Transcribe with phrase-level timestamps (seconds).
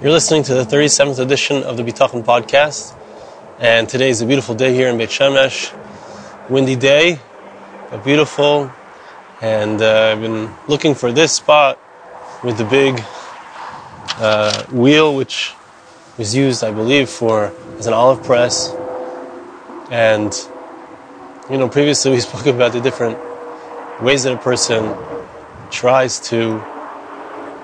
[0.00, 2.94] You're listening to the 37th edition of the Bitachon podcast,
[3.58, 5.76] and today is a beautiful day here in Beit Shemesh.
[6.48, 7.18] Windy day,
[7.90, 8.70] but beautiful,
[9.42, 11.80] and uh, I've been looking for this spot
[12.44, 13.02] with the big
[14.18, 15.52] uh, wheel, which
[16.16, 18.72] was used, I believe, for as an olive press.
[19.90, 20.32] And
[21.50, 23.18] you know, previously we spoke about the different
[24.00, 24.96] ways that a person
[25.72, 26.62] tries to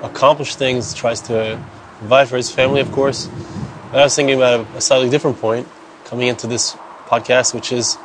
[0.02, 1.62] accomplish things, tries to
[2.04, 3.30] provide for his family, of course.
[3.90, 5.66] But I was thinking about a, slightly different point
[6.04, 6.72] coming into this
[7.06, 7.96] podcast, which is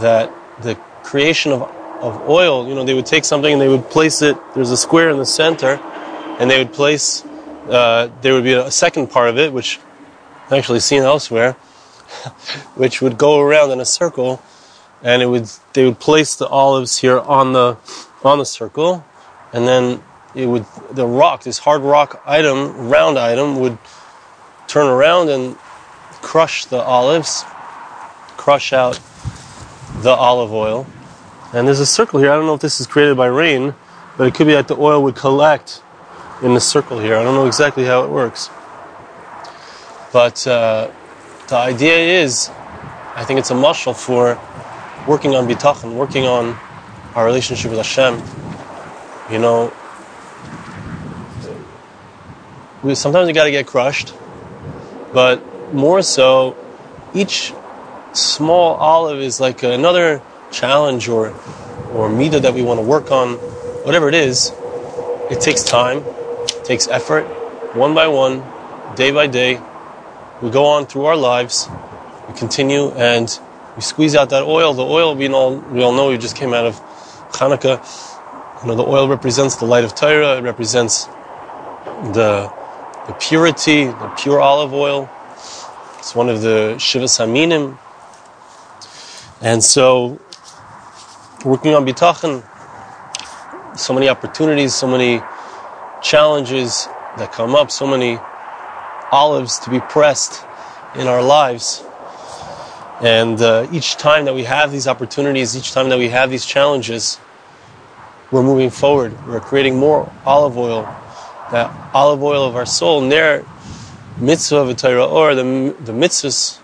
[0.00, 3.88] that the creation of, of oil, you know, they would take something and they would
[3.88, 5.80] place it, there's a square in the center,
[6.38, 7.24] and they would place,
[7.70, 9.80] uh, there would be a second part of it, which
[10.46, 11.52] I've actually seen elsewhere,
[12.74, 14.42] which would go around in a circle,
[15.02, 17.78] and it would, they would place the olives here on the,
[18.22, 19.06] on the circle,
[19.54, 20.02] and then
[20.34, 23.78] it would the rock, this hard rock item, round item, would
[24.66, 25.56] turn around and
[26.22, 27.44] crush the olives,
[28.36, 29.00] crush out
[30.00, 30.86] the olive oil.
[31.52, 32.32] And there's a circle here.
[32.32, 33.74] I don't know if this is created by rain,
[34.16, 35.82] but it could be that the oil would collect
[36.42, 37.16] in the circle here.
[37.16, 38.48] I don't know exactly how it works.
[40.12, 40.90] But uh,
[41.48, 42.50] the idea is,
[43.14, 44.40] I think it's a muscle for
[45.06, 46.58] working on bitachon, working on
[47.14, 48.22] our relationship with Hashem.
[49.30, 49.72] You know,
[52.82, 54.12] we, sometimes you got to get crushed,
[55.12, 56.56] but more so,
[57.14, 57.52] each
[58.12, 61.34] small olive is like another challenge or
[61.94, 63.34] or meter that we want to work on,
[63.84, 64.52] whatever it is.
[65.30, 67.24] It takes time, it takes effort,
[67.74, 68.42] one by one,
[68.96, 69.60] day by day.
[70.40, 71.68] We go on through our lives,
[72.28, 73.38] we continue, and
[73.76, 74.74] we squeeze out that oil.
[74.74, 76.80] The oil, we all we all know, we just came out of
[77.32, 77.78] Hanukkah.
[78.62, 80.38] You know, the oil represents the light of Torah.
[80.38, 81.06] It represents
[82.14, 82.52] the
[83.06, 85.10] the purity, the pure olive oil.
[85.98, 87.76] It's one of the Shivas Haminim.
[89.40, 90.20] And so,
[91.44, 92.46] working on Bitachon,
[93.76, 95.20] so many opportunities, so many
[96.00, 96.86] challenges
[97.18, 98.18] that come up, so many
[99.10, 100.44] olives to be pressed
[100.94, 101.82] in our lives.
[103.00, 106.46] And uh, each time that we have these opportunities, each time that we have these
[106.46, 107.18] challenges,
[108.30, 109.26] we're moving forward.
[109.26, 110.84] We're creating more olive oil
[111.52, 113.44] that olive oil of our soul, ner
[114.18, 116.58] mitzvah v'tayra or the the mitzvahs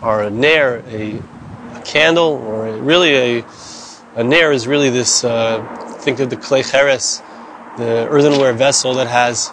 [0.00, 1.18] are a ner, a,
[1.76, 3.44] a candle, or a, really a
[4.14, 5.24] a ner is really this.
[5.24, 5.62] Uh,
[6.00, 7.20] think of the clay cheres,
[7.76, 9.50] the earthenware vessel that has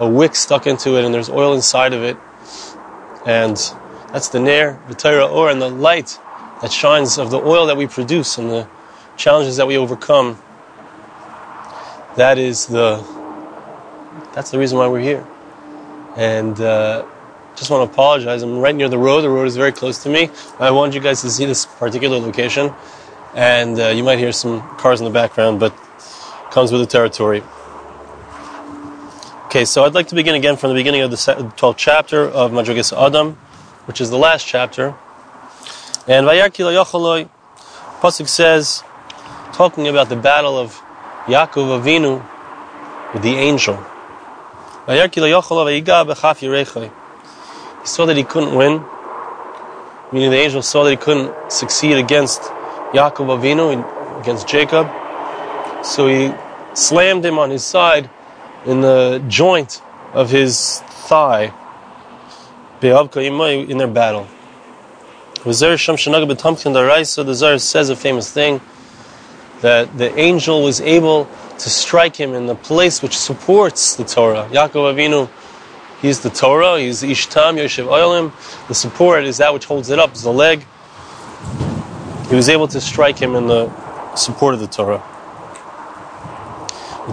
[0.00, 2.16] a wick stuck into it, and there's oil inside of it,
[3.26, 3.56] and
[4.10, 6.18] that's the ner v'tayra or, and the light
[6.62, 8.68] that shines of the oil that we produce and the
[9.16, 10.38] challenges that we overcome.
[12.16, 13.04] That is the
[14.34, 15.26] that's the reason why we're here.
[16.16, 17.06] And uh,
[17.56, 18.42] just want to apologize.
[18.42, 19.22] I'm right near the road.
[19.22, 20.30] The road is very close to me.
[20.58, 22.72] I want you guys to see this particular location,
[23.34, 25.74] and uh, you might hear some cars in the background, but
[26.50, 27.42] comes with the territory.
[29.46, 32.52] Okay, so I'd like to begin again from the beginning of the 12th chapter of
[32.52, 33.34] Madrigas Adam,
[33.84, 34.94] which is the last chapter.
[36.08, 37.28] And Vayarkila Yocholoi,
[38.00, 38.82] Pasuk says,
[39.52, 40.80] talking about the battle of
[41.26, 42.26] Yaakov Avinu
[43.12, 43.74] with the angel.
[44.84, 44.96] He
[47.86, 48.84] saw that he couldn't win,
[50.10, 52.42] meaning the angel saw that he couldn't succeed against
[52.92, 54.90] Yaakov Avinu, against Jacob.
[55.84, 56.34] So he
[56.74, 58.10] slammed him on his side
[58.66, 59.80] in the joint
[60.14, 61.52] of his thigh
[62.80, 64.26] in their battle.
[65.44, 65.76] The Zar
[67.58, 68.60] says a famous thing
[69.60, 71.28] that the angel was able
[71.62, 74.48] to strike him in the place which supports the Torah.
[74.50, 75.30] Yaakov Avinu,
[76.00, 78.32] he's the Torah, he's Ishtam, Yoshev Oilim.
[78.68, 80.66] The support is that which holds it up, is the leg.
[82.28, 83.70] He was able to strike him in the
[84.16, 85.02] support of the Torah.
[87.06, 87.12] The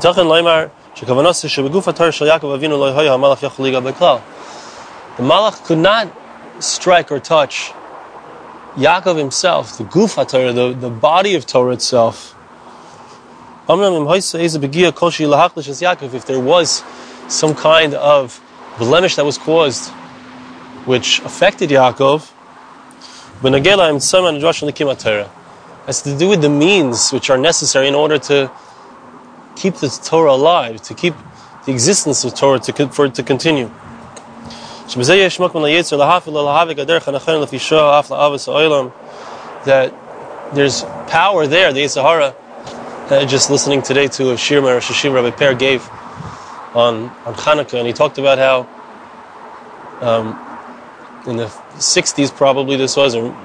[5.25, 6.13] Malach could not
[6.63, 7.71] strike or touch
[8.75, 12.35] Yaakov himself, the Gufa Torah, the, the body of Torah itself.
[13.69, 13.77] If
[16.25, 16.83] there was
[17.27, 18.41] some kind of
[18.79, 19.91] blemish that was caused
[20.85, 22.31] which affected Yaakov,
[25.85, 28.51] has to do with the means which are necessary in order to
[29.55, 31.13] keep the Torah alive, to keep
[31.67, 33.69] the existence of Torah to, for it to continue.
[39.65, 39.93] That
[40.55, 42.33] there's power there, the Yetzer Hara,
[43.11, 45.87] uh, just listening today to a shiur my Rosh Rabbi Per gave
[46.75, 48.67] on, on Hanukkah, and he talked about how
[50.01, 50.39] Um,
[51.27, 53.35] in the 60s, probably this was, a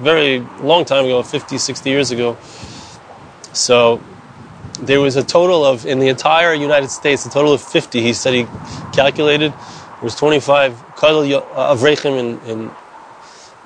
[0.00, 2.36] very long time ago, 50, 60 years ago.
[3.52, 4.00] So
[4.80, 8.14] there was a total of, in the entire United States, a total of 50, he
[8.14, 8.46] said he
[8.94, 9.52] calculated.
[9.52, 12.70] There was 25 Kadal Avrechim in, in,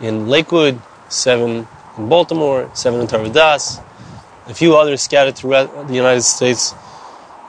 [0.01, 3.81] in Lakewood, seven in Baltimore, seven in Torah Vodaas,
[4.53, 6.75] a few others scattered throughout the United States.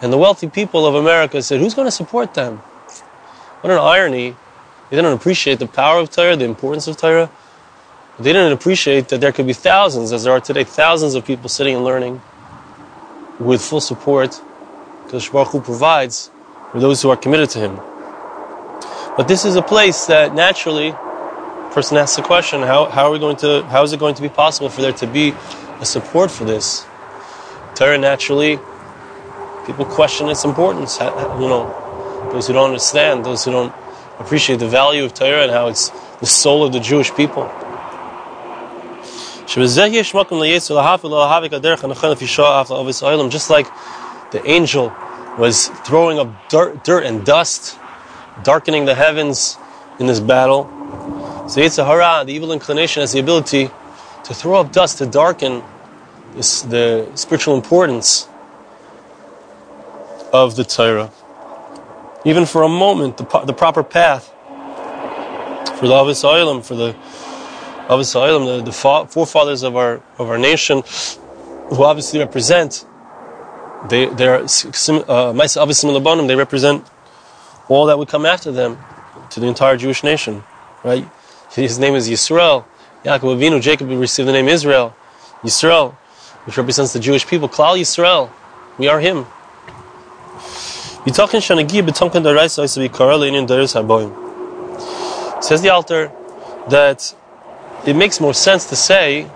[0.02, 2.58] And the wealthy people of America said, Who's going to support them?
[3.60, 4.36] What an irony.
[4.90, 7.30] They didn't appreciate the power of Torah, the importance of Torah.
[8.20, 11.50] They didn't appreciate that there could be thousands, as there are today, thousands of people
[11.50, 12.22] sitting and learning
[13.38, 14.40] with full support
[15.04, 16.32] because Baruch Hu provides
[16.72, 17.76] for those who are committed to Him.
[19.18, 23.12] But this is a place that naturally, a person asks the question: How, how are
[23.12, 23.64] we going to?
[23.64, 25.34] How is it going to be possible for there to be
[25.82, 26.86] a support for this?
[27.76, 28.60] Torah naturally,
[29.66, 31.00] people question its importance.
[31.00, 33.74] You know, those who don't understand, those who don't
[34.20, 35.90] appreciate the value of Torah and how it's
[36.20, 37.50] the soul of the Jewish people.
[39.46, 39.78] Just
[43.50, 43.68] like
[44.32, 44.94] the angel
[45.38, 47.78] was throwing up dirt, dirt and dust,
[48.44, 49.58] darkening the heavens
[50.00, 50.70] in this battle.
[51.50, 53.70] So Yetzer Hara, the evil inclination, has the ability
[54.24, 55.62] to throw up dust to darken
[56.34, 58.28] the spiritual importance
[60.32, 61.12] of the Torah.
[62.26, 64.34] Even for a moment, the, the proper path
[65.80, 66.96] for the Avis for the
[67.88, 68.72] the, the
[69.10, 70.84] forefathers of our of our nation,
[71.70, 72.86] who obviously represent,
[73.90, 74.44] they they are
[75.08, 76.86] uh, they represent
[77.68, 78.78] all that would come after them
[79.30, 80.44] to the entire Jewish nation,
[80.84, 81.08] right?
[81.52, 82.66] His name is Yisrael.
[83.04, 84.96] Yaakov Avinu, Jacob received the name Israel.
[85.44, 85.96] Yisrael,
[86.46, 87.48] which represents the Jewish people.
[87.50, 88.30] Klal Yisrael,
[88.78, 89.26] we are him.
[95.42, 96.12] Says the Alter
[96.70, 97.16] that
[97.86, 99.30] it makes more sense to say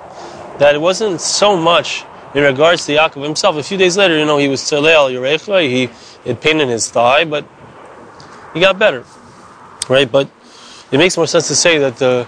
[0.60, 3.58] that it wasn't so much in regards to Yaakov himself.
[3.58, 5.90] A few days later, you know, he was Tzalel Yerecha, he
[6.26, 7.46] had pain in his thigh, but
[8.54, 9.04] he got better.
[9.90, 10.10] Right?
[10.10, 10.30] But
[10.92, 12.28] it makes more sense to say that the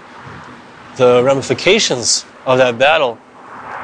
[0.96, 3.18] the ramifications of that battle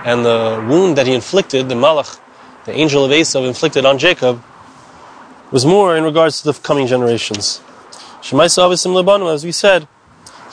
[0.06, 2.20] and the wound that he inflicted, the Malach,
[2.64, 4.40] the angel of Esav inflicted on Jacob,
[5.50, 7.60] was more in regards to the coming generations.
[8.22, 9.88] As we said,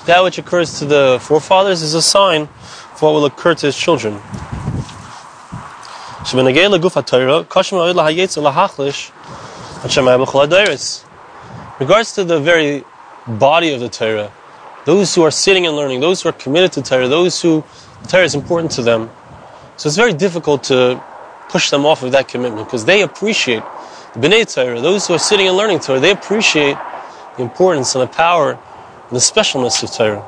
[0.08, 2.48] that which occurs to the forefathers is a sign
[2.96, 4.16] for what will occur to his children.
[11.80, 12.84] Regards to the very
[13.28, 14.32] body of the Torah,
[14.86, 17.64] those who are sitting and learning, those who are committed to Torah, those who
[18.08, 19.12] Torah is important to them.
[19.84, 21.04] So it's very difficult to
[21.50, 23.64] push them off of that commitment because they appreciate
[24.14, 26.78] the B'nai Torah, those who are sitting and learning Torah, they appreciate
[27.36, 30.24] the importance and the power and the specialness of Torah.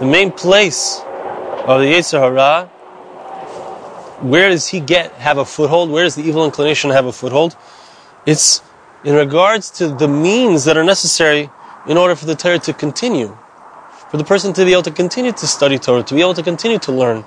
[0.00, 1.00] The main place
[1.68, 2.66] of the Yetzer Hara,
[4.20, 5.90] where does he get have a foothold?
[5.90, 7.56] Where does the evil inclination have a foothold?
[8.26, 8.62] It's
[9.04, 11.50] in regards to the means that are necessary
[11.86, 13.36] in order for the Torah to continue,
[14.10, 16.42] for the person to be able to continue to study Torah, to be able to
[16.42, 17.24] continue to learn.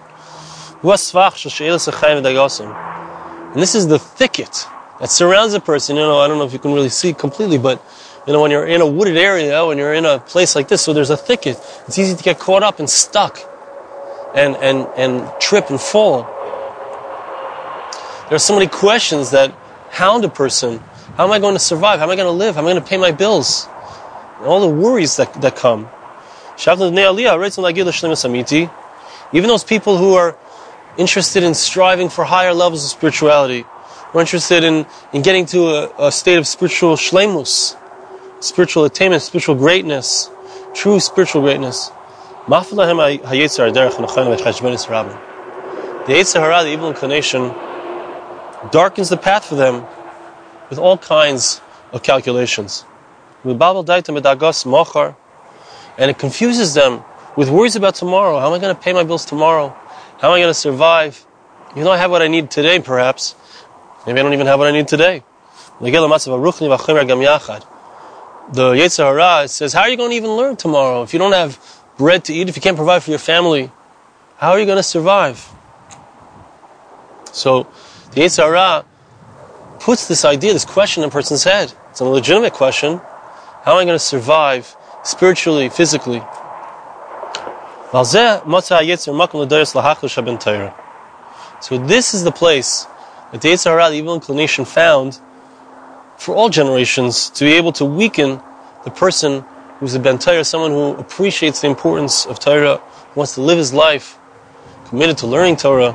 [3.54, 4.68] And this is the thicket
[5.00, 5.95] that surrounds a person.
[5.95, 7.83] You know, I don't know if you can really see completely, but
[8.28, 10.81] you know, when you're in a wooded area, when you're in a place like this,
[10.81, 11.57] so there's a thicket,
[11.88, 13.40] it's easy to get caught up and stuck
[14.35, 16.24] and, and, and trip and fall.
[18.28, 19.52] There are so many questions that
[19.92, 20.80] hound a person.
[21.16, 22.00] How am I going to survive?
[22.00, 22.56] How am I going to live?
[22.56, 23.68] How am I going to pay my bills?
[24.45, 25.90] All the worries that, that come.
[29.33, 30.37] Even those people who are
[30.97, 33.66] interested in striving for higher levels of spirituality,
[34.14, 37.75] we're interested in, in getting to a, a state of spiritual shlemus,
[38.40, 40.30] spiritual attainment, spiritual greatness,
[40.73, 41.92] true spiritual greatness.
[42.47, 42.54] The
[46.14, 47.54] Yetzer Hara, the evil inclination,
[48.71, 49.85] darkens the path for them
[50.69, 51.61] with all kinds
[51.92, 52.85] of calculations.
[55.97, 57.04] And it confuses them
[57.37, 58.40] with worries about tomorrow.
[58.40, 59.69] How am I going to pay my bills tomorrow?
[60.19, 61.25] How am I going to survive?
[61.75, 63.35] You know, I have what I need today, perhaps,
[64.06, 65.23] Maybe I don't even have what I need today.
[68.54, 71.02] The Yetzer Hara says, How are you going to even learn tomorrow?
[71.02, 71.59] If you don't have
[71.97, 73.71] bread to eat, if you can't provide for your family,
[74.37, 75.49] how are you going to survive?
[77.31, 77.64] So
[78.11, 78.85] the Yetzer Hara
[79.80, 81.73] puts this idea, this question in a person's head.
[81.90, 83.02] It's a legitimate question.
[83.66, 86.22] How am I going to survive spiritually, physically?
[87.92, 88.04] So
[91.80, 92.86] this is the place
[93.31, 95.19] that the Yetzer Hara, the evil inclination, found
[96.16, 98.40] for all generations to be able to weaken
[98.84, 99.44] the person
[99.80, 102.80] who's a Ben Torah, someone who appreciates the importance of Torah,
[103.16, 104.19] wants to live his life
[104.90, 105.94] committed to learning Torah.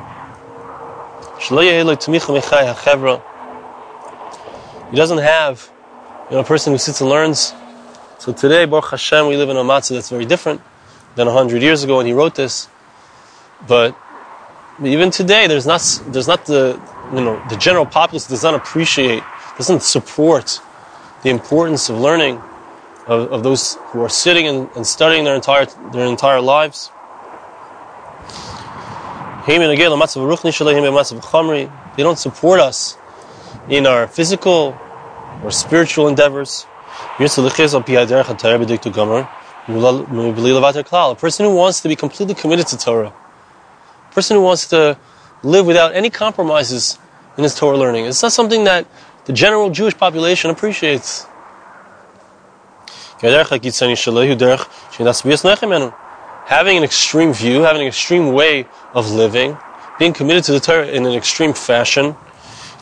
[4.90, 5.70] He doesn't have
[6.30, 7.52] you know, a person who sits and learns.
[8.20, 10.60] So today, Baruch Hashem, we live in a matzav that's very different
[11.14, 12.68] than a hundred years ago when he wrote this.
[13.66, 13.96] But
[14.84, 16.78] even today, there's not there's not the
[17.14, 19.22] you know the general populace does not appreciate,
[19.56, 20.60] doesn't support
[21.22, 22.42] the importance of learning
[23.06, 26.90] of, of those who are sitting and, and studying their entire their entire lives.
[29.46, 29.56] They
[32.02, 32.98] don't support us
[33.70, 34.78] in our physical
[35.42, 36.66] or spiritual endeavors.
[37.20, 37.44] A person
[41.44, 44.96] who wants to be completely committed to Torah, a person who wants to
[45.42, 46.98] live without any compromises
[47.36, 48.86] in his Torah learning, it's not something that
[49.26, 51.26] the general Jewish population appreciates.
[53.20, 53.36] Having
[56.78, 59.58] an extreme view, having an extreme way of living,
[59.98, 62.16] being committed to the Torah in an extreme fashion,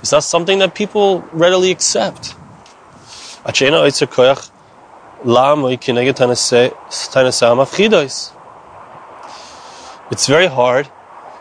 [0.00, 2.36] is not something that people readily accept.
[10.10, 10.90] It's very hard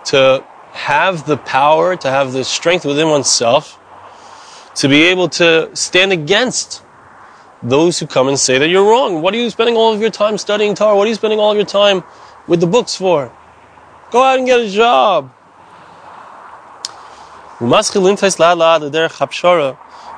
[0.06, 3.78] to have the power, to have the strength within oneself,
[4.76, 6.82] to be able to stand against
[7.62, 9.22] those who come and say that you're wrong.
[9.22, 10.96] What are you spending all of your time studying Torah?
[10.96, 12.04] What are you spending all of your time
[12.48, 13.34] with the books for?
[14.12, 15.30] Go out and get a job.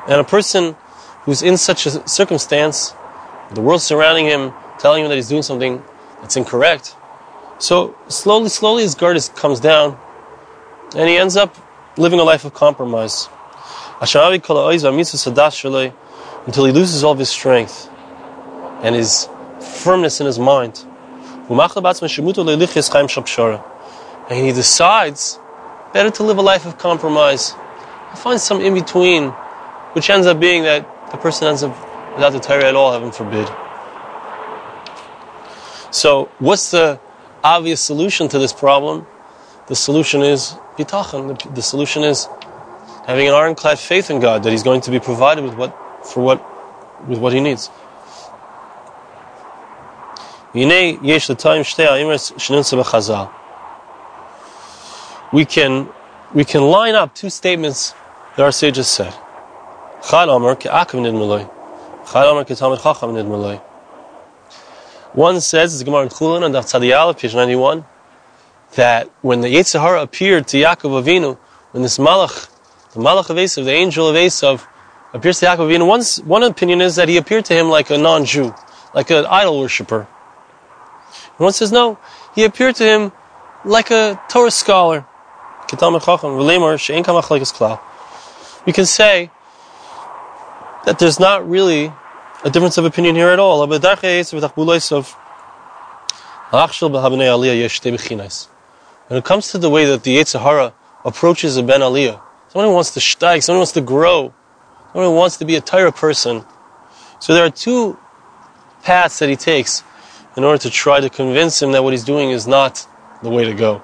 [0.08, 0.76] And a person
[1.30, 2.96] who's in such a circumstance,
[3.54, 5.84] the world surrounding him, telling him that he's doing something
[6.22, 6.96] that's incorrect.
[7.60, 9.96] So slowly, slowly his guard is, comes down,
[10.96, 11.56] and he ends up
[11.98, 13.30] living a life of compromise
[14.02, 14.40] until he
[16.72, 17.88] loses all of his strength
[18.82, 19.30] and his
[19.84, 20.84] firmness in his mind.
[24.30, 25.40] And he decides
[25.94, 27.54] better to live a life of compromise.
[28.10, 29.30] He finds some in between,
[29.94, 31.72] which ends up being that the person ends up
[32.16, 33.48] without the Torah at all, heaven forbid.
[35.92, 37.00] So, what's the
[37.44, 39.08] obvious solution to this problem?
[39.68, 41.40] The solution is bitachon.
[41.40, 42.28] The, the solution is
[43.06, 45.76] having an ironclad faith in God that He's going to be provided with what
[46.06, 46.46] for what
[47.08, 47.70] with what he needs.
[50.54, 50.66] We
[55.46, 55.90] can
[56.34, 57.94] we can line up two statements
[58.36, 59.14] that our sages said.
[65.14, 67.84] One says, it's Gemara in Chulin and Tzadi Aleph, page 91,
[68.76, 71.38] that when the Yetzer Hara appeared to Yaakov Avinu,
[71.72, 72.50] when this Malach,
[72.94, 74.66] the Malach of Esav, the angel of Esav,
[75.14, 75.86] appears to Yaakov Avinu.
[75.88, 78.54] One, one opinion is that he appeared to him like a non-Jew,
[78.94, 80.08] like an idol worshiper.
[81.38, 81.98] And one says no,
[82.36, 83.12] he appeared to him
[83.66, 85.06] like a Torah scholar.
[88.66, 88.86] We can
[90.86, 91.92] that there's not really
[92.44, 93.68] a difference of opinion here at all.
[93.68, 93.82] When it
[99.24, 102.92] comes to the way that the Yetzer Hara approaches a Ben Aliyah, someone who wants
[102.92, 104.34] to steig, someone who wants to grow,
[104.94, 106.44] Someone wants to be a Torah person.
[107.20, 108.00] So there are two
[108.82, 109.84] paths that he takes
[110.36, 112.88] in order to try to convince him that what he's doing is not
[113.22, 113.84] the way to go.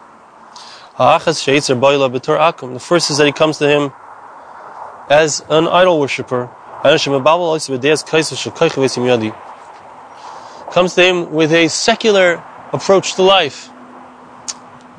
[0.97, 3.91] The first is that he comes to him
[5.09, 6.49] as an idol worshiper.
[10.71, 13.71] Comes to him with a secular approach to life.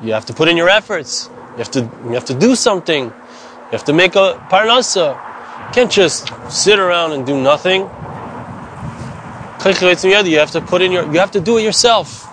[0.01, 1.29] You have to put in your efforts.
[1.51, 3.05] You have to, you have to do something.
[3.05, 5.13] You have to make a parnasa.
[5.13, 7.83] You can't just sit around and do nothing.
[7.83, 7.87] You
[10.39, 12.27] have to put in your, you have to do it yourself.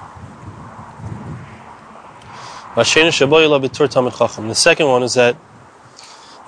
[2.75, 5.37] The second one is that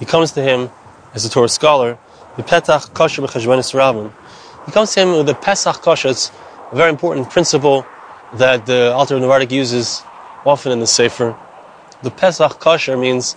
[0.01, 0.71] he comes to him
[1.15, 1.99] as a Torah scholar.
[2.37, 2.67] He comes
[4.95, 6.11] to him with the Pesach Kasha.
[6.11, 6.31] It's
[6.71, 7.87] a very important principle
[8.35, 10.03] that the Alter Novardik uses
[10.45, 11.35] often in the Sefer.
[12.03, 13.37] The Pesach Kasher means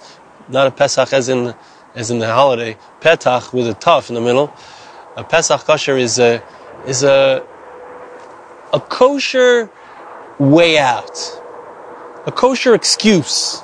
[0.50, 1.56] not a Pesach as in
[1.96, 4.54] as in the holiday, Petach with a tough in the middle.
[5.16, 6.44] A Pesach kosher is a
[6.86, 7.44] is a
[8.74, 9.70] a kosher
[10.38, 11.42] way out,
[12.26, 13.64] a kosher excuse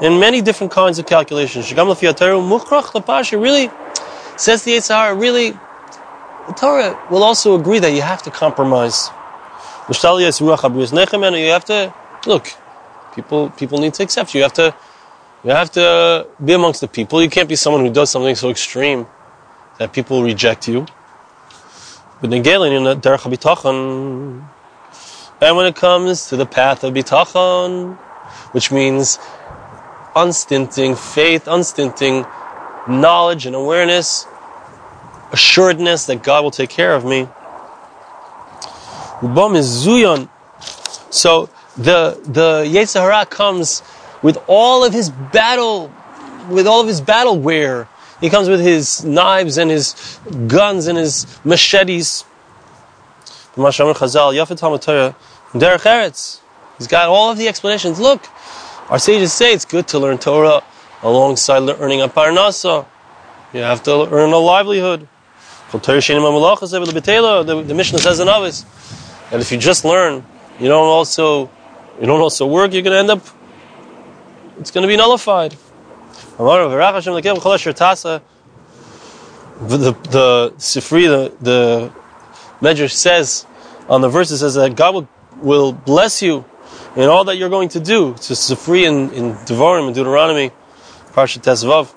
[0.00, 1.70] in many different kinds of calculations.
[1.72, 3.70] Really
[4.38, 5.50] says the Yetzer really,
[6.46, 9.10] the Torah will also agree that you have to compromise.
[9.88, 11.94] You have to
[12.26, 12.54] look.
[13.14, 14.38] People people need to accept you.
[14.38, 14.74] You have to
[15.44, 17.22] You have to uh, be amongst the people.
[17.22, 19.06] You can't be someone who does something so extreme
[19.78, 20.86] that people reject you.
[22.20, 22.32] And
[25.56, 27.94] when it comes to the path of bitachon,
[28.50, 29.20] which means
[30.16, 32.26] unstinting faith, unstinting
[32.88, 34.26] knowledge and awareness,
[35.32, 37.28] assuredness that God will take care of me.
[39.20, 40.28] Ubam is Zuyon.
[41.10, 43.82] So the the Yetzer Hara comes
[44.22, 45.92] with all of his battle,
[46.48, 47.88] with all of his battle wear.
[48.20, 50.18] He comes with his knives and his
[50.48, 52.24] guns and his machetes.
[56.78, 58.00] He's got all of the explanations.
[58.00, 58.28] Look,
[58.88, 60.62] our sages say it's good to learn Torah
[61.02, 62.86] alongside earning a parnasa.
[63.52, 65.08] You have to earn a livelihood.
[65.70, 68.64] The, the Mishnah says in Avis
[69.30, 70.24] that if you just learn,
[70.58, 71.50] you don't also
[72.00, 73.26] you don't also work, you're going to end up.
[74.58, 75.56] It's going to be nullified.
[79.60, 81.92] The the Sifri, the the
[82.60, 83.46] Medrash says
[83.88, 85.08] on the verse it says that God will
[85.42, 86.44] will bless you
[86.96, 88.10] in all that you're going to do.
[88.12, 90.50] It's just free in, in Devarim and Deuteronomy,
[91.12, 91.92] Parshat Tesvav.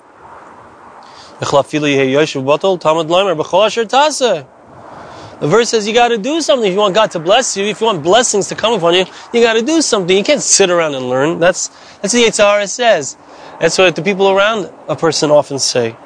[5.40, 7.64] The verse says you got to do something if you want God to bless you.
[7.64, 10.16] If you want blessings to come upon you, you got to do something.
[10.16, 11.40] You can't sit around and learn.
[11.40, 11.66] That's
[12.00, 13.16] that's what the Yetzer says.
[13.58, 15.96] That's what the people around a person often say.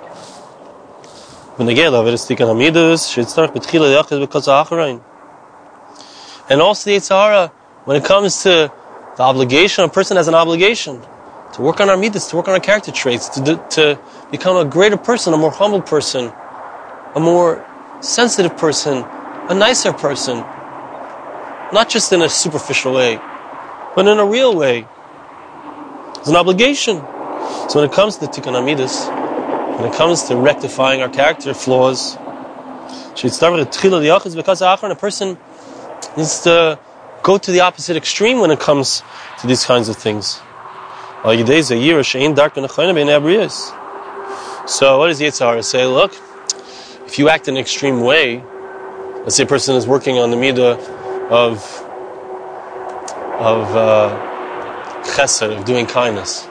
[1.58, 1.75] And also
[6.90, 7.52] the Yetzer Hara,
[7.84, 8.72] when it comes to
[9.16, 11.02] the obligation, a person has an obligation
[11.56, 13.98] to work on our midas, to work on our character traits, to, to
[14.30, 16.30] become a greater person, a more humble person,
[17.14, 17.64] a more
[18.00, 19.02] sensitive person,
[19.48, 20.36] a nicer person.
[21.72, 23.18] Not just in a superficial way,
[23.96, 24.86] but in a real way.
[26.16, 26.98] It's an obligation.
[27.70, 29.06] So when it comes to tikkun midas,
[29.80, 32.18] when it comes to rectifying our character flaws,
[33.14, 35.38] should start with a trilodia's because a person
[36.19, 36.78] needs to
[37.23, 39.02] go to the opposite extreme when it comes
[39.40, 40.42] to these kinds of things.
[44.69, 45.84] So what does Yetzer Hara say?
[45.84, 46.15] Look,
[47.04, 48.45] if you act in an extreme way,
[49.25, 50.78] let's say a person is working on the midah
[51.28, 51.58] of
[53.41, 56.47] of uh, chesed, of doing kindness.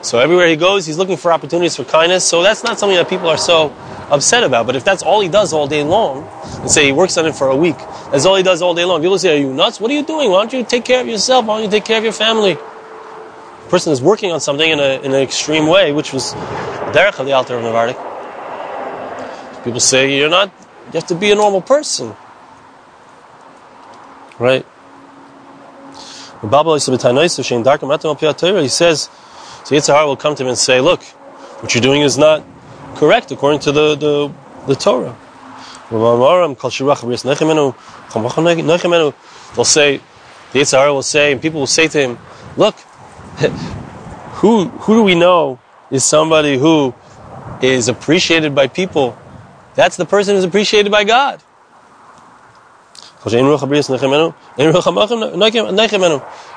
[0.00, 2.24] So everywhere he goes, he's looking for opportunities for kindness.
[2.24, 3.76] So that's not something that people are so
[4.10, 4.64] upset about.
[4.64, 6.24] But if that's all he does all day long,
[6.60, 7.76] let's say he works on it for a week,
[8.10, 9.02] that's all he does all day long.
[9.02, 9.80] People say, "Are you nuts?
[9.80, 10.30] What are you doing?
[10.30, 11.44] Why don't you take care of yourself?
[11.44, 12.56] Why don't you take care of your family?"
[13.68, 16.34] Person is working on something in, a, in an extreme way, which was
[16.92, 17.96] derech the Alter of Navardik.
[19.64, 20.52] People say you're not.
[20.86, 22.14] You have to be a normal person,
[24.38, 24.64] right?
[26.42, 26.48] He
[28.68, 29.08] says
[29.66, 32.44] so Yetzer Hara will come to him and say, look, what you're doing is not
[32.94, 34.32] correct according to the, the,
[34.68, 35.16] the Torah.
[35.90, 36.00] They'll
[39.64, 40.00] say,
[40.52, 42.16] the Yetzer Hara will say, and people will say to him,
[42.56, 42.76] look,
[44.36, 45.58] who, who do we know
[45.90, 46.94] is somebody who
[47.60, 49.16] is appreciated by people?
[49.74, 51.42] That's the person who's appreciated by God.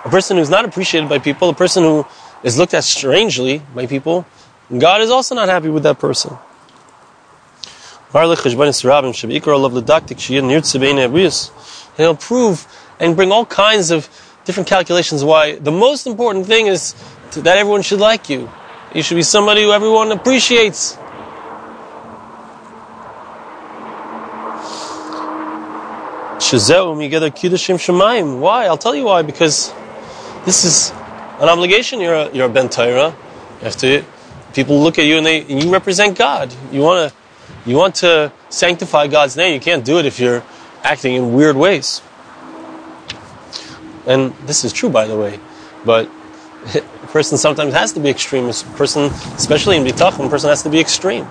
[0.06, 2.06] A person who's not appreciated by people, a person who
[2.44, 4.26] is looked at strangely by people,
[4.78, 6.38] God is also not happy with that person.
[11.98, 12.68] And he'll prove
[13.00, 14.08] and bring all kinds of
[14.46, 16.96] different calculations why the most important thing is
[17.32, 18.50] to, that everyone should like you.
[18.94, 20.98] You should be somebody who everyone appreciates.
[28.40, 28.66] Why?
[28.66, 29.22] I'll tell you why.
[29.22, 29.72] Because
[30.46, 30.92] this is
[31.40, 32.02] an obligation.
[32.02, 33.16] You're a, you're a ben Torah.
[34.54, 36.52] People look at you and they and you represent God.
[36.72, 37.18] You want to
[37.70, 39.54] you want to sanctify God's name.
[39.54, 40.44] You can't do it if you're
[40.84, 42.02] acting in weird ways.
[44.06, 45.40] And this is true, by the way.
[45.86, 46.10] But
[46.76, 48.50] a person sometimes has to be extreme.
[48.50, 49.04] A person,
[49.36, 51.28] especially in bitachon, a person has to be extreme.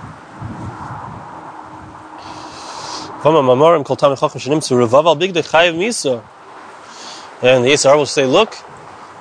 [7.42, 8.54] And the Yetzer will say, look,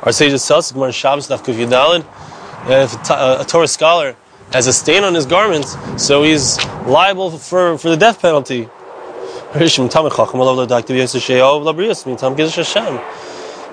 [0.03, 0.91] our sages tell us, Gemara
[2.67, 4.15] if a Torah scholar
[4.53, 8.69] has a stain on his garments, so he's liable for, for the death penalty.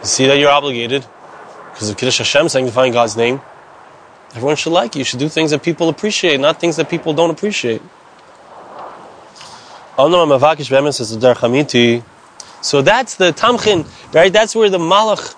[0.04, 1.06] You see that you're obligated
[1.72, 3.40] because of Kiddush Hashem, sanctifying God's name.
[4.34, 4.98] Everyone should like you.
[4.98, 7.80] You should do things that people appreciate, not things that people don't appreciate.
[9.96, 10.08] So
[12.82, 14.32] that's the tamchin, right?
[14.32, 15.34] That's where the malach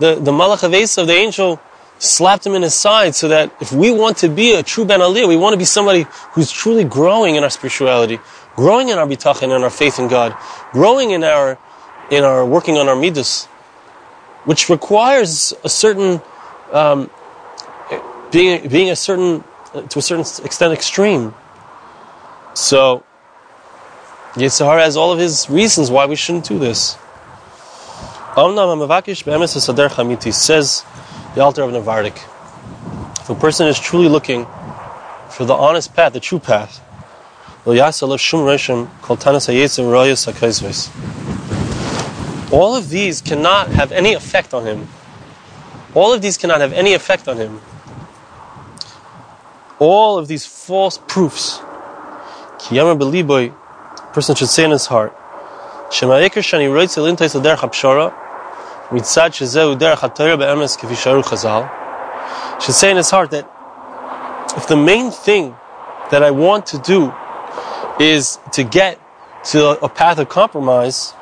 [0.00, 1.60] the, the Malach of the angel,
[1.98, 5.00] slapped him in his side so that if we want to be a true Ben
[5.00, 8.18] Aliyah, we want to be somebody who's truly growing in our spirituality,
[8.56, 10.34] growing in our bitachon and our faith in God,
[10.72, 11.58] growing in our,
[12.10, 13.46] in our working on our midas,
[14.44, 16.20] which requires a certain,
[16.72, 17.10] um,
[18.30, 19.44] being, being a certain,
[19.88, 21.34] to a certain extent extreme.
[22.54, 23.04] So,
[24.34, 26.96] Yetzer has all of his reasons why we shouldn't do this.
[30.32, 30.84] Says
[31.34, 32.16] the Alter of Navardik.
[33.20, 34.46] If a person is truly looking
[35.30, 36.80] for the honest path, the true path,
[42.52, 44.88] all of these cannot have any effect on him.
[45.94, 47.60] All of these cannot have any effect on him.
[49.78, 51.60] All of these false proofs.
[52.70, 55.16] A person should say in his heart,
[55.92, 56.08] should
[62.74, 63.46] say in his heart that
[64.56, 65.54] if the main thing
[66.10, 67.12] that I want to do
[67.98, 69.00] is to get
[69.44, 71.14] to a path of compromise,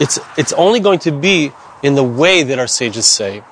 [0.00, 1.52] it's, it's only going to be
[1.82, 3.42] in the way that our sages say.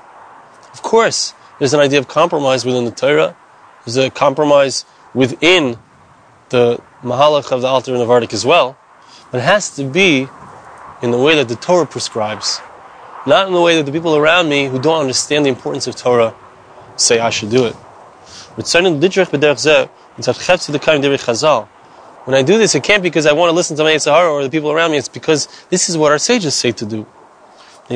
[0.73, 3.37] Of course, there's an idea of compromise within the Torah.
[3.85, 5.79] There's a compromise within
[6.49, 8.79] the Mahalach of the Alter and Navardik as well.
[9.31, 10.29] But it has to be
[11.03, 12.61] in the way that the Torah prescribes.
[13.27, 15.97] Not in the way that the people around me who don't understand the importance of
[15.97, 16.35] Torah
[16.97, 17.77] say I should do it.
[22.25, 24.45] When I do this, it can't because I want to listen to my Sahara or
[24.45, 24.97] the people around me.
[24.97, 27.07] It's because this is what our sages say to do.
[27.89, 27.95] For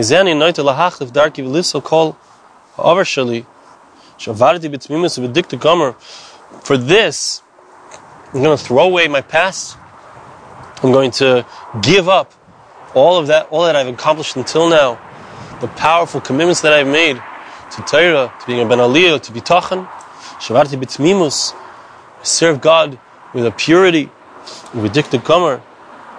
[6.76, 7.42] this,
[8.32, 9.76] I'm going to throw away my past.
[10.82, 11.46] I'm going to
[11.82, 12.32] give up
[12.94, 15.00] all of that, all that I've accomplished until now
[15.60, 17.22] the powerful commitments that I've made
[17.72, 19.88] to Torah, to being a Ben Aliyah, to Bitachon,
[20.38, 21.54] Shavarti
[22.22, 22.98] serve God
[23.32, 24.10] with a purity,
[24.76, 25.62] with diktik gomer,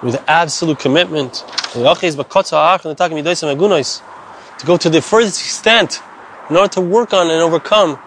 [0.02, 1.44] with absolute commitment,
[4.60, 6.02] to go to the furthest extent
[6.50, 8.00] in order to work on and overcome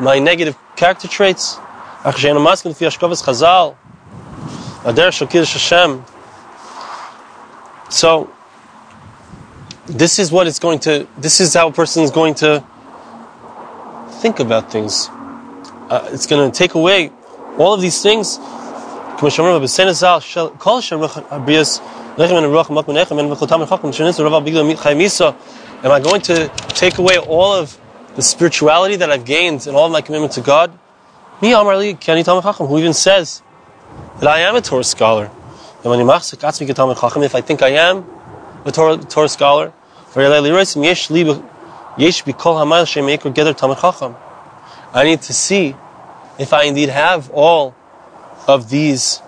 [0.00, 1.58] my negative character traits.
[7.90, 8.30] So,
[9.86, 12.64] this is what it's going to, this is how a person is going to
[14.20, 15.08] think about things.
[15.90, 17.10] Uh, it's going to take away
[17.58, 18.38] all of these things.
[19.18, 19.24] Am
[25.90, 27.76] I going to take away all of
[28.14, 30.70] the spirituality that I've gained and all of my commitment to God?
[31.40, 33.42] Who even says
[34.20, 35.30] that I am a Torah scholar?
[35.84, 38.04] If I think I am
[38.64, 39.72] a Torah, Torah scholar,
[44.94, 45.74] I need to see
[46.38, 47.74] if I indeed have all
[48.48, 49.22] of these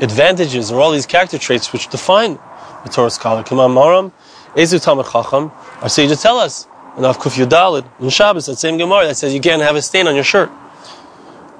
[0.00, 2.38] advantages or all these character traits which define
[2.84, 3.42] the Torah scholar.
[3.42, 4.12] Maram,
[4.54, 5.50] Ezu Chacham,
[5.80, 9.16] our sages tell us, and of Kuf Yud Daled, in Shabbos, that same Gemara that
[9.16, 10.50] says you can't have a stain on your shirt.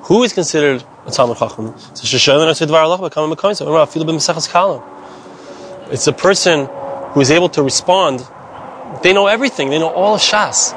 [0.03, 1.75] Who is considered a Talmud Chacham?
[5.91, 6.69] It's a person
[7.13, 8.27] who is able to respond,
[9.03, 9.71] they know everything.
[9.71, 10.73] They know all of Shas.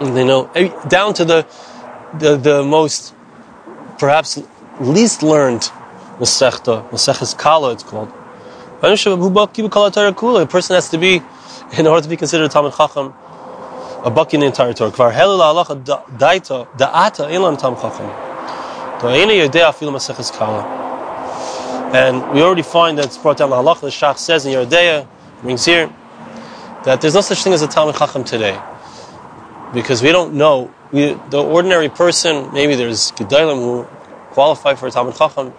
[0.00, 0.50] They know
[0.88, 1.46] down to the,
[2.18, 3.14] the, the most,
[4.00, 4.42] perhaps
[4.80, 5.60] least learned
[6.18, 8.10] Masechta, Maseches Kala it's called.
[8.82, 11.20] A person has to be,
[11.76, 13.08] in order to be considered a Talmud Chacham,
[14.02, 14.90] a baki in the entire Torah.
[14.90, 15.54] Ilan.
[21.92, 23.80] And we already find that it's brought down the halacha.
[23.82, 25.06] The Shach says in Yoreh Deah,
[25.42, 25.92] brings here
[26.84, 28.58] that there's no such thing as a Talmud Chacham today.
[29.72, 30.74] Because we don't know.
[30.92, 33.84] We, the ordinary person, maybe there's Gedolim who
[34.32, 35.52] qualify for a Talmud Chacham,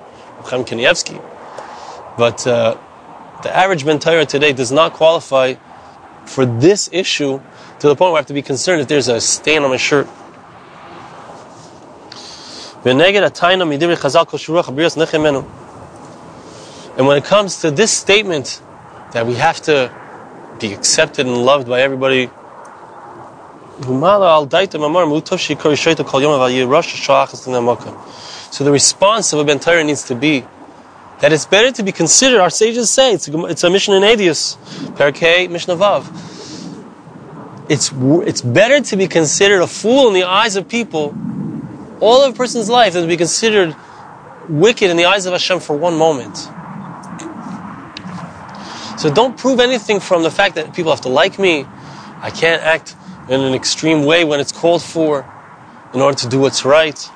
[0.43, 1.21] Chaim Kanievsky.
[2.17, 2.77] But uh,
[3.43, 5.55] the average Ben Torah today does not qualify
[6.25, 7.41] for this issue
[7.79, 9.77] to the point where I have to be concerned if there's a stain on my
[9.77, 10.07] shirt.
[12.83, 12.97] And
[17.07, 18.61] when it comes to this statement,
[19.11, 19.91] that we have to
[20.59, 22.29] be accepted and loved by everybody.
[23.83, 23.99] So
[28.63, 30.45] the response of a Ben Torah needs to be
[31.19, 34.03] that it's better to be considered, our sages say, it's a, it's a mission in
[34.03, 34.57] Eduyos,
[34.95, 36.07] Parakeh, Mishnah Vav.
[37.69, 37.91] It's,
[38.27, 41.15] it's better to be considered a fool in the eyes of people
[42.01, 43.75] all of a person's life than to be considered
[44.49, 46.37] wicked in the eyes of Hashem for one moment.
[48.99, 51.65] So don't prove anything from the fact that people have to like me.
[52.21, 52.95] I can't act
[53.30, 55.26] in an extreme way when it's called for,
[55.94, 57.10] in order to do what's right,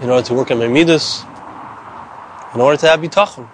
[0.00, 1.24] in order to work on my midas,
[2.54, 3.48] in order to have bitachon.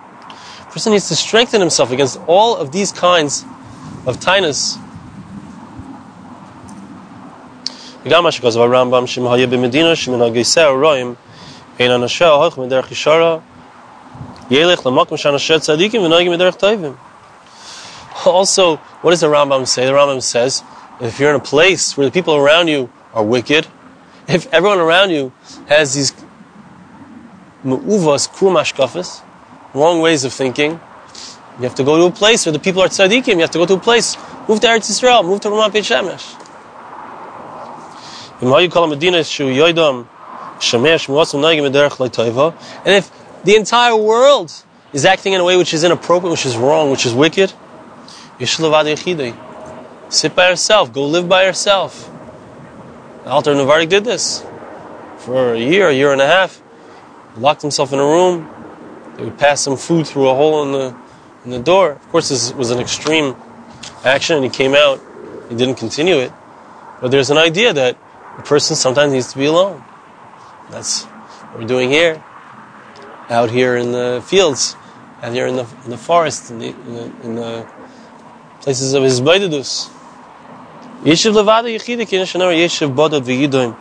[0.61, 3.45] A person needs to strengthen himself against all of these kinds
[4.07, 4.79] of tainus.
[8.07, 11.15] וגם מה שכתוב הרמב"ם, שאם היה במדינה שמנהגי סער רואים,
[11.79, 13.37] אין אנשי ההולך מדרך ישרה,
[14.51, 16.95] ילך למקום שאנשי צדיקים ונוהגים מדרך טובים.
[18.25, 19.85] Also, what does the Rambam say?
[19.87, 20.63] The Rambam says,
[21.00, 23.68] if you're in a place where the people around you are wicked,
[24.28, 25.32] if everyone around you
[25.68, 26.12] has these
[27.64, 29.22] mu'uvas, krumashkafas,
[29.74, 30.80] wrong ways of thinking,
[31.60, 33.34] you have to go to a place where the people are tzaddikim.
[33.34, 34.16] You have to go to a place.
[34.48, 35.26] Move to Eretz Yisrael.
[35.26, 36.36] Move to Ramat Beit Shemesh.
[42.86, 43.12] And if
[43.44, 47.06] the entire world is acting in a way which is inappropriate, which is wrong, which
[47.06, 47.52] is wicked,
[50.10, 52.10] sit by yourself, go live by yourself.
[53.26, 54.44] Alter Navardik did this
[55.20, 56.62] for a year, a year and a half.
[57.36, 58.50] He locked himself in a room.
[59.16, 60.96] They would pass some food through a hole in the
[61.46, 61.92] in the door.
[61.92, 63.36] Of course, this was an extreme
[64.04, 65.00] action, and he came out.
[65.50, 66.32] He didn't continue it.
[67.02, 67.98] But there's an idea that
[68.38, 69.84] a person sometimes needs to be alone.
[70.70, 72.24] That's what we're doing here,
[73.30, 74.76] out here in the fields,
[75.22, 77.68] out here in the, in the forest, in the, in the, in the
[78.62, 79.90] places of his baidadus.
[81.04, 83.78] Yeshiv levada yechida kinashanar yeshiv bodad v'yidoim.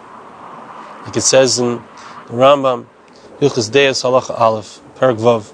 [1.05, 1.83] Like it says in
[2.27, 2.87] the Rambam,
[3.41, 5.53] Hilchos De'os Halacha Aleph, Perek Vav.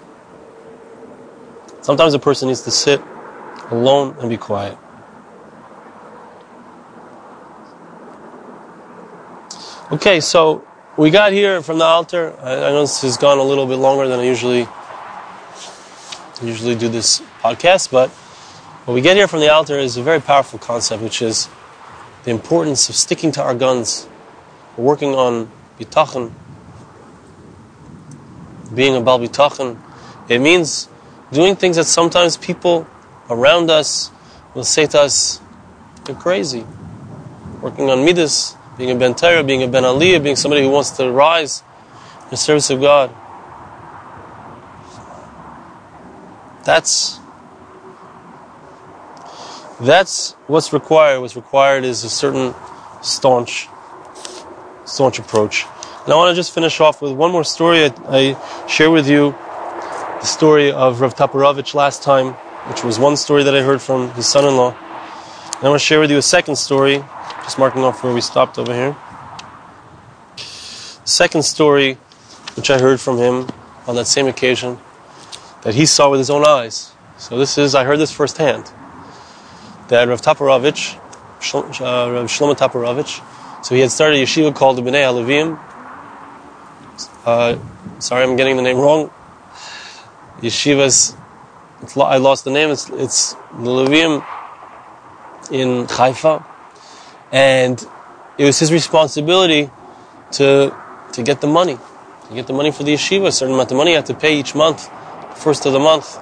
[1.80, 3.00] Sometimes a person needs to sit
[3.70, 4.76] alone and be quiet.
[9.92, 12.34] Okay, so we got here from the Alter.
[12.40, 14.66] I, I know this has gone a little bit longer than I usually
[16.42, 18.10] usually do this podcast, but
[18.84, 21.48] what we get here from the Alter is a very powerful concept, which is
[22.24, 24.06] the importance of sticking to our guns,
[24.76, 26.32] working on bitachon,
[28.74, 29.78] being a bal bitachon.
[30.28, 30.88] It means
[31.32, 32.86] doing things that sometimes people
[33.30, 34.10] around us
[34.54, 35.40] will say to us,
[36.06, 36.66] "You're crazy."
[37.62, 40.90] Working on midas, being a ben Torah, being a ben aliyah, being somebody who wants
[40.92, 41.62] to rise
[42.24, 43.10] in the service of God.
[46.64, 47.20] That's
[49.84, 51.20] that's what's required.
[51.20, 52.54] What's required is a certain
[53.02, 53.68] staunch,
[54.84, 55.66] staunch approach.
[56.04, 57.84] And I want to just finish off with one more story.
[57.84, 62.34] I, I share with you the story of Rav Taparovich last time,
[62.70, 64.70] which was one story that I heard from his son-in-law.
[64.70, 66.98] And I want to share with you a second story,
[67.42, 68.96] just marking off where we stopped over here.
[71.04, 71.94] Second story,
[72.54, 73.48] which I heard from him
[73.86, 74.78] on that same occasion,
[75.62, 76.92] that he saw with his own eyes.
[77.18, 78.70] So this is, I heard this firsthand
[79.88, 83.22] that Rav Taparovich, uh, Rav Shlomo Taparovich,
[83.64, 85.58] so he had started a yeshiva called the Bnei Alavim.
[87.24, 87.58] Uh,
[87.98, 89.10] sorry, I'm getting the name wrong.
[90.40, 91.16] Yeshivas,
[91.96, 92.70] I lost the name.
[92.70, 94.24] It's, it's the Levim
[95.50, 96.44] in Haifa,
[97.32, 97.86] and
[98.36, 99.70] it was his responsibility
[100.32, 100.76] to
[101.12, 101.78] to get the money,
[102.28, 103.28] to get the money for the yeshiva.
[103.28, 104.90] A certain amount of money you have to pay each month,
[105.36, 106.14] first of the month,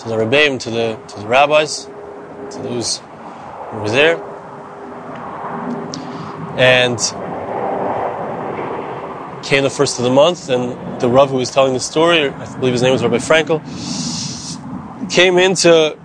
[0.00, 1.88] to the rebbeim, to the to the rabbis
[2.52, 2.98] to those
[3.70, 4.16] who were there.
[6.58, 6.98] And
[9.44, 12.56] came the first of the month, and the Rav who was telling the story, I
[12.58, 13.60] believe his name was Rabbi Frankel,
[15.10, 15.96] came into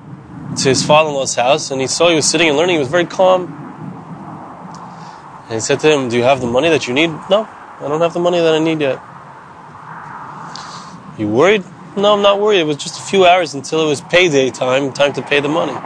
[0.57, 2.75] to his father-in-law's house, and he saw he was sitting and learning.
[2.75, 3.47] He was very calm,
[5.45, 7.47] and he said to him, "Do you have the money that you need?" No,
[7.79, 8.99] I don't have the money that I need yet.
[11.17, 11.63] You worried?
[11.95, 12.59] No, I'm not worried.
[12.59, 15.49] It was just a few hours until it was payday time, time to pay the
[15.49, 15.77] money.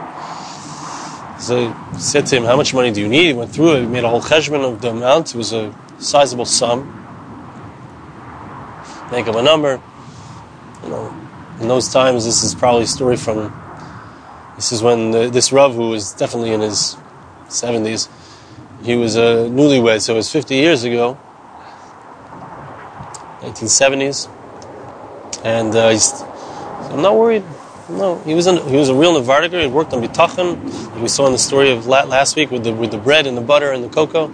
[1.46, 3.26] So he said to him, How much money do you need?
[3.26, 5.32] He went through it, he made a whole cheshbon of the amount.
[5.32, 6.80] It was a sizable sum.
[9.12, 9.80] Make up a number.
[10.82, 11.16] You know,
[11.60, 13.54] in those times, this is probably a story from.
[14.56, 16.96] This is when the, this Rav, who was definitely in his
[17.46, 18.08] 70s,
[18.82, 21.16] he was a newlywed, so it was 50 years ago,
[23.42, 24.28] 1970s.
[25.44, 25.96] And uh,
[26.92, 27.44] I'm not worried.
[27.88, 29.60] No, he was he was a real Navardiker.
[29.60, 32.72] He worked on bitachon, like we saw in the story of last week with the
[32.72, 34.32] with the bread and the butter and the cocoa.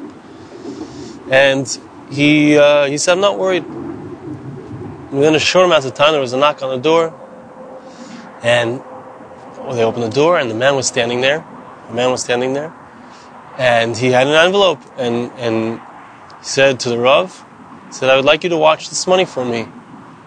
[1.31, 1.67] And
[2.11, 3.65] he uh, he said, "I'm not worried."
[5.12, 7.12] Within a short amount of time, there was a knock on the door,
[8.43, 8.83] and
[9.59, 11.45] well, they opened the door, and the man was standing there.
[11.88, 12.73] The man was standing there,
[13.59, 15.79] and he had an envelope, and and
[16.38, 17.45] he said to the Rav,
[17.88, 19.69] he said, "I would like you to watch this money for me."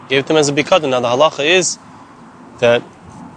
[0.09, 0.91] Gave it to him as a pikadon.
[0.91, 1.79] Now the halacha is
[2.59, 2.83] that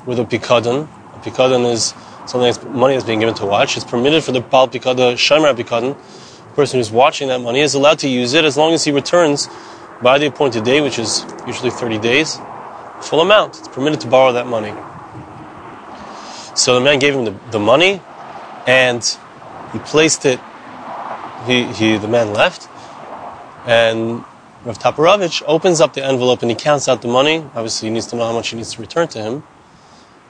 [0.08, 0.88] with a pikadon.
[1.14, 1.92] A pikadon is
[2.24, 3.76] something that's money that's being given to watch.
[3.76, 7.60] It's permitted for the Baal Pikad, the Shomer Pikadon, the person who's watching that money
[7.60, 9.48] is allowed to use it as long as he returns
[10.02, 12.38] by the appointed day, which is usually 30 days,
[13.02, 13.58] full amount.
[13.58, 14.72] It's permitted to borrow that money.
[16.56, 18.00] So the man gave him the, the money,
[18.66, 19.04] and
[19.74, 20.40] he placed it.
[21.46, 22.68] He, he the man left,
[23.66, 24.24] and
[24.64, 27.44] Rav Toporovich opens up the envelope and he counts out the money.
[27.54, 29.44] Obviously, he needs to know how much he needs to return to him.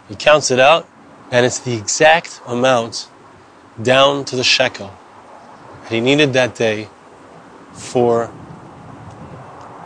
[0.08, 0.88] He counts it out,
[1.30, 3.08] and it's the exact amount
[3.82, 4.92] down to the shekel
[5.82, 6.88] that he needed that day
[7.72, 8.32] for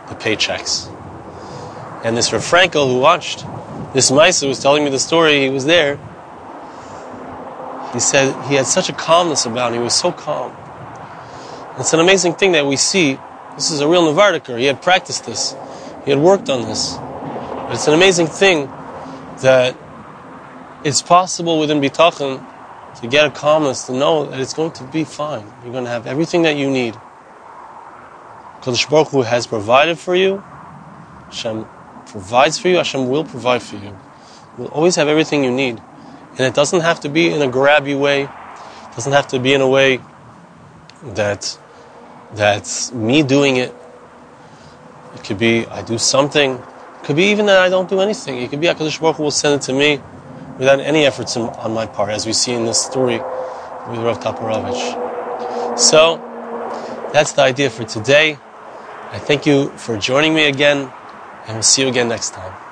[0.09, 0.89] the paychecks.
[2.03, 3.45] And this Rav Frankel who watched
[3.93, 5.97] this Maisa was telling me the story, he was there.
[7.93, 10.55] He said he had such a calmness about him, he was so calm.
[11.77, 13.19] It's an amazing thing that we see.
[13.55, 14.57] This is a real Navardiker.
[14.57, 15.55] He had practiced this.
[16.05, 16.95] He had worked on this.
[16.97, 18.67] But it's an amazing thing
[19.41, 19.75] that
[20.83, 22.45] it's possible within Bitachon
[22.99, 25.45] to get a calmness, to know that it's going to be fine.
[25.63, 26.93] You're going to have everything that you need.
[28.61, 30.43] Kadosh Baruch Hu has provided for you.
[31.25, 31.65] Hashem
[32.05, 32.77] provides for you.
[32.77, 33.97] Hashem will provide for you.
[34.57, 35.81] You'll always have everything you need.
[36.31, 38.23] And it doesn't have to be in a grabby way.
[38.23, 39.99] It doesn't have to be in a way
[41.03, 41.57] that
[42.33, 43.73] that's me doing it.
[45.15, 46.53] It could be I do something.
[46.53, 48.39] It could be even that I don't do anything.
[48.39, 50.01] It could be HaKadosh Baruch Hu will send it to me
[50.57, 53.17] without any efforts on my part, as we see in this story
[53.89, 55.77] with Rav Toporovich.
[55.77, 56.17] So,
[57.13, 58.37] that's the idea for today.
[59.11, 60.91] I thank you for joining me again,
[61.47, 62.62] and we'll see you again next time.